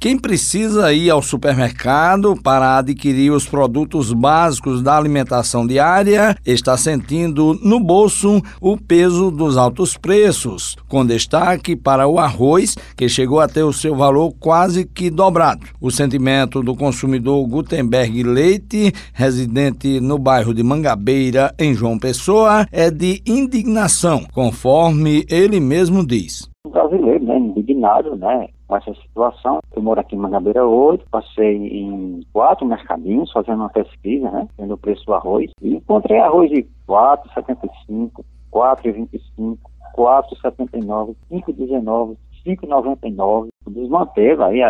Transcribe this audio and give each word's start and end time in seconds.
Quem 0.00 0.16
precisa 0.16 0.94
ir 0.94 1.10
ao 1.10 1.20
supermercado 1.20 2.34
para 2.34 2.78
adquirir 2.78 3.32
os 3.32 3.44
produtos 3.44 4.14
básicos 4.14 4.80
da 4.80 4.96
alimentação 4.96 5.66
diária 5.66 6.34
está 6.46 6.74
sentindo 6.74 7.52
no 7.62 7.78
bolso 7.78 8.40
o 8.62 8.78
peso 8.78 9.30
dos 9.30 9.58
altos 9.58 9.98
preços, 9.98 10.74
com 10.88 11.04
destaque 11.04 11.76
para 11.76 12.08
o 12.08 12.18
arroz, 12.18 12.78
que 12.96 13.10
chegou 13.10 13.40
a 13.40 13.46
ter 13.46 13.62
o 13.62 13.74
seu 13.74 13.94
valor 13.94 14.32
quase 14.40 14.86
que 14.86 15.10
dobrado. 15.10 15.66
O 15.78 15.90
sentimento 15.90 16.62
do 16.62 16.74
consumidor 16.74 17.46
Gutenberg 17.46 18.22
Leite, 18.22 18.94
residente 19.12 20.00
no 20.00 20.18
bairro 20.18 20.54
de 20.54 20.62
Mangabeira, 20.62 21.54
em 21.58 21.74
João 21.74 21.98
Pessoa, 21.98 22.66
é 22.72 22.90
de 22.90 23.20
indignação, 23.26 24.24
conforme 24.32 25.26
ele 25.28 25.60
mesmo 25.60 26.06
diz 26.06 26.48
brasileiro, 26.70 27.24
né, 27.24 27.38
indignado, 27.38 28.16
né, 28.16 28.48
com 28.66 28.76
essa 28.76 28.94
situação. 28.94 29.58
Eu 29.74 29.82
moro 29.82 30.00
aqui 30.00 30.14
em 30.14 30.18
Mangabeira 30.18 30.66
8, 30.66 31.04
passei 31.10 31.56
em 31.56 32.20
quatro 32.32 32.66
mercadinhos 32.66 33.30
fazendo 33.32 33.60
uma 33.60 33.68
pesquisa, 33.68 34.30
né, 34.30 34.48
vendo 34.58 34.74
o 34.74 34.78
preço 34.78 35.04
do 35.06 35.14
arroz, 35.14 35.50
e 35.60 35.76
encontrei 35.76 36.18
arroz 36.18 36.50
de 36.50 36.66
4,75, 36.88 38.24
4,25, 38.52 39.58
4,79, 39.96 41.14
5,19, 41.30 42.16
5,99, 42.46 43.48
desmanteve 43.68 44.42
aí, 44.42 44.60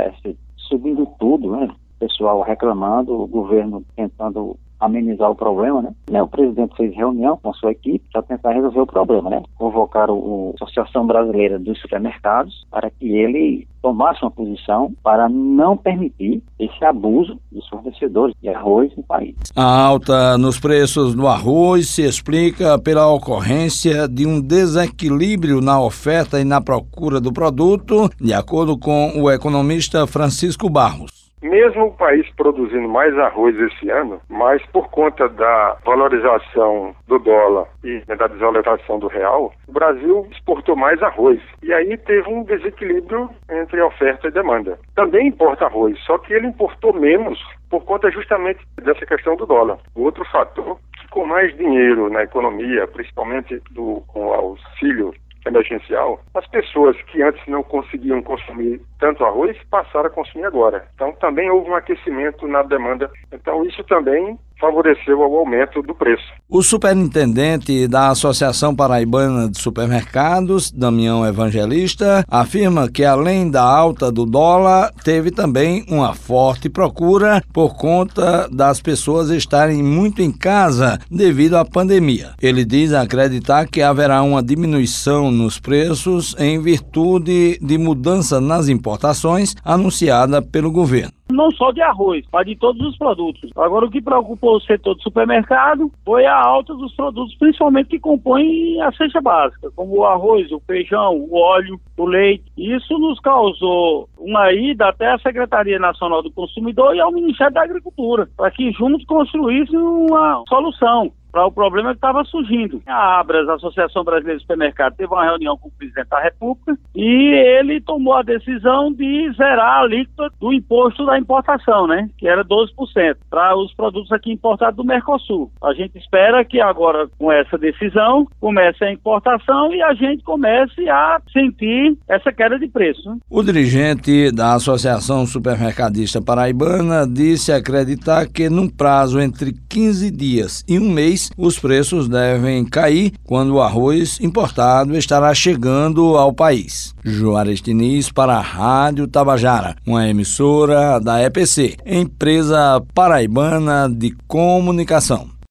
subindo 0.57 1.07
tudo, 1.19 1.53
né, 1.53 1.69
pessoal 1.99 2.41
reclamando, 2.41 3.13
o 3.13 3.27
governo 3.27 3.85
tentando 3.95 4.57
amenizar 4.81 5.31
o 5.31 5.35
problema, 5.35 5.83
né? 5.83 5.93
né? 6.11 6.23
O 6.23 6.29
presidente 6.29 6.75
fez 6.77 6.95
reunião 6.95 7.39
com 7.43 7.53
sua 7.53 7.73
equipe 7.73 8.03
para 8.13 8.23
tentar 8.23 8.53
resolver 8.53 8.81
o 8.81 8.87
problema, 8.87 9.31
né? 9.31 9.43
Convocaram 9.57 10.55
a 10.59 10.65
Associação 10.65 11.07
Brasileira 11.07 11.59
dos 11.59 11.79
Supermercados 11.81 12.67
para 12.71 12.91
que 12.91 13.07
ele 13.07 13.69
tomasse 13.83 14.23
uma 14.23 14.31
posição 14.31 14.93
para 15.03 15.29
não 15.29 15.77
permitir 15.77 16.43
esse 16.59 16.85
abuso 16.85 17.39
dos 17.51 17.67
fornecedores 17.69 18.35
de 18.43 18.49
arroz 18.49 18.95
no 18.97 19.03
país. 19.03 19.35
A 19.57 19.85
alta 19.85 20.37
nos 20.39 20.59
preços 20.59 21.15
do 21.15 21.27
arroz 21.27 21.89
se 21.89 22.03
explica 22.03 22.79
pela 22.79 23.11
ocorrência 23.13 24.07
de 24.07 24.27
um 24.27 24.41
desequilíbrio 24.41 25.61
na 25.61 25.81
oferta 25.81 26.41
e 26.41 26.45
na 26.45 26.61
procura 26.61 27.21
do 27.21 27.33
produto, 27.33 28.09
de 28.21 28.33
acordo 28.33 28.79
com 28.79 29.13
o 29.17 29.31
economista 29.31 30.07
Francisco 30.07 30.69
Barros. 30.69 31.20
Mesmo 31.51 31.87
o 31.87 31.93
país 31.93 32.31
produzindo 32.37 32.89
mais 32.89 33.13
arroz 33.19 33.59
esse 33.59 33.91
ano, 33.91 34.21
mas 34.29 34.65
por 34.67 34.89
conta 34.89 35.29
da 35.29 35.77
valorização 35.85 36.95
do 37.09 37.19
dólar 37.19 37.67
e 37.83 38.05
né, 38.07 38.15
da 38.15 38.29
desvalorização 38.29 39.01
do 39.01 39.09
real, 39.09 39.53
o 39.67 39.73
Brasil 39.73 40.29
exportou 40.31 40.77
mais 40.77 41.03
arroz. 41.03 41.41
E 41.61 41.73
aí 41.73 41.97
teve 41.97 42.31
um 42.31 42.45
desequilíbrio 42.45 43.29
entre 43.51 43.83
oferta 43.83 44.29
e 44.29 44.31
demanda. 44.31 44.79
Também 44.95 45.27
importa 45.27 45.67
arroz, 45.67 45.99
só 46.05 46.19
que 46.19 46.33
ele 46.33 46.47
importou 46.47 46.93
menos 46.93 47.37
por 47.69 47.85
conta 47.85 48.13
justamente 48.13 48.61
dessa 48.81 49.05
questão 49.05 49.35
do 49.35 49.45
dólar. 49.45 49.79
Outro 49.97 50.25
fator 50.27 50.79
que 51.01 51.09
com 51.09 51.27
mais 51.27 51.53
dinheiro 51.57 52.09
na 52.11 52.23
economia, 52.23 52.87
principalmente 52.87 53.61
do, 53.73 54.05
com 54.07 54.27
o 54.27 54.33
auxílio 54.33 55.13
emergencial, 55.47 56.21
as 56.35 56.47
pessoas 56.49 57.01
que 57.03 57.23
antes 57.23 57.45
não 57.47 57.63
conseguiam 57.63 58.23
consumir 58.23 58.81
tanto 58.99 59.25
arroz 59.25 59.57
passaram 59.71 60.07
a 60.07 60.11
consumir 60.11 60.45
agora. 60.45 60.87
Então 60.95 61.13
também 61.13 61.51
houve 61.51 61.71
um 61.71 61.75
aquecimento 61.75 62.47
na 62.47 62.63
demanda. 62.63 63.11
Então 63.33 63.65
isso 63.65 63.83
também 63.85 64.39
favoreceu 64.61 65.19
o 65.19 65.37
aumento 65.37 65.83
do 65.83 65.95
preço. 65.95 66.23
O 66.49 66.63
superintendente 66.63 67.89
da 67.89 68.09
Associação 68.09 68.75
Paraibana 68.75 69.49
de 69.49 69.59
Supermercados, 69.59 70.71
Damião 70.71 71.27
Evangelista, 71.27 72.25
afirma 72.29 72.89
que 72.89 73.05
além 73.05 73.51
da 73.51 73.63
alta 73.63 74.13
do 74.13 74.27
dólar, 74.27 74.93
teve 75.03 75.31
também 75.31 75.85
uma 75.89 76.15
forte 76.15 76.69
procura 76.69 77.43
por 77.53 77.77
conta 77.77 78.49
das 78.51 78.81
pessoas 78.81 79.31
estarem 79.31 79.83
muito 79.83 80.21
em 80.21 80.31
casa 80.31 80.99
devido 81.11 81.57
à 81.57 81.65
pandemia. 81.65 82.33
Ele 82.41 82.65
diz 82.65 82.93
acreditar 82.93 83.67
que 83.67 83.81
haverá 83.81 84.23
uma 84.23 84.43
diminuição 84.43 85.31
nos 85.31 85.59
preços 85.59 86.35
em 86.39 86.61
virtude 86.61 87.59
de 87.63 87.79
mudança 87.79 88.41
nas 88.41 88.69
importações 88.69 89.55
anunciada 89.65 90.43
pelo 90.43 90.71
governo 90.71 91.20
não 91.41 91.51
só 91.53 91.73
de 91.73 91.81
arroz, 91.81 92.25
mas 92.31 92.47
de 92.47 92.55
todos 92.55 92.87
os 92.87 92.99
produtos. 92.99 93.51
Agora, 93.57 93.87
o 93.87 93.91
que 93.91 94.03
preocupou 94.03 94.57
o 94.57 94.61
setor 94.61 94.95
do 94.95 95.03
supermercado 95.03 95.91
foi 96.05 96.27
a 96.27 96.37
alta 96.37 96.75
dos 96.75 96.95
produtos, 96.95 97.35
principalmente 97.37 97.89
que 97.89 97.99
compõem 97.99 98.79
a 98.83 98.93
cesta 98.93 99.23
básica, 99.23 99.71
como 99.75 99.97
o 99.97 100.05
arroz, 100.05 100.53
o 100.53 100.61
feijão, 100.67 101.17
o 101.17 101.35
óleo, 101.35 101.81
o 101.97 102.05
leite. 102.05 102.45
Isso 102.59 102.99
nos 102.99 103.19
causou 103.21 104.09
uma 104.19 104.53
ida 104.53 104.89
até 104.89 105.11
a 105.11 105.19
Secretaria 105.19 105.79
Nacional 105.79 106.23
do 106.23 106.31
Consumidor 106.31 106.95
e 106.95 107.01
ao 107.01 107.13
Ministério 107.13 107.55
da 107.55 107.63
Agricultura, 107.63 108.29
para 108.37 108.51
que 108.51 108.71
juntos 108.73 109.05
construíssem 109.07 109.79
uma 109.79 110.43
solução 110.47 111.11
para 111.31 111.47
o 111.47 111.53
problema 111.53 111.91
que 111.91 111.97
estava 111.97 112.25
surgindo. 112.25 112.83
A 112.87 113.21
Abras, 113.21 113.49
a 113.49 113.55
Associação 113.55 114.05
Brasileira 114.05 114.39
de 114.39 114.43
Supermercados, 114.43 114.97
teve 114.97 115.13
uma 115.13 115.25
reunião 115.25 115.57
com 115.57 115.69
o 115.69 115.73
presidente 115.73 116.09
da 116.09 116.21
República 116.21 116.77
e 116.95 117.33
ele 117.59 117.81
tomou 117.81 118.15
a 118.15 118.23
decisão 118.23 118.93
de 118.93 119.33
zerar 119.37 119.79
a 119.79 119.81
alíquota 119.81 120.33
do 120.41 120.53
imposto 120.53 121.05
da 121.07 121.19
importação, 121.19 121.87
né? 121.87 122.09
Que 122.19 122.29
era 122.29 122.45
12%, 122.45 123.17
para 123.29 123.57
os 123.57 123.73
produtos 123.75 124.11
aqui 124.13 124.33
importados 124.33 124.77
do 124.77 124.85
Mercosul. 124.85 125.51
A 125.63 125.73
gente 125.73 125.99
espera 125.99 126.45
que 126.45 126.61
agora, 126.61 127.09
com 127.19 127.31
essa 127.31 127.57
decisão, 127.57 128.27
comece 128.41 128.85
a 128.85 128.93
importação 128.93 129.73
e 129.73 129.83
a 129.83 129.95
gente 129.95 130.23
comece 130.25 130.89
a 130.89 131.21
sentir 131.33 131.97
essa 132.09 132.33
queda 132.33 132.59
de 132.59 132.69
preço. 132.69 133.09
Né? 133.09 133.19
O 133.29 133.43
dirigente 133.43 134.33
da 134.33 134.55
Associação 134.55 135.27
Supermercadista 135.27 136.21
Paraibana 136.21 137.07
disse 137.07 137.53
acreditar 137.53 138.27
que 138.27 138.49
num 138.49 138.69
prazo 138.69 139.21
entre 139.21 139.55
15 139.69 140.11
dias 140.11 140.65
e 140.69 140.79
um 140.79 140.91
mês 141.21 141.31
os 141.37 141.59
preços 141.59 142.09
devem 142.09 142.65
cair 142.65 143.13
quando 143.25 143.55
o 143.55 143.61
arroz 143.61 144.19
importado 144.21 144.97
estará 144.97 145.35
chegando 145.35 146.17
ao 146.17 146.33
país. 146.33 146.95
Juarez 147.05 147.61
Diniz 147.61 148.11
para 148.11 148.37
a 148.37 148.41
Rádio 148.41 149.07
Tabajara, 149.07 149.77
uma 149.87 150.09
emissora 150.09 150.99
da 150.99 151.23
EPC, 151.23 151.77
empresa 151.85 152.83
paraibana 152.95 153.89
de 153.89 154.15
comunicação. 154.27 155.40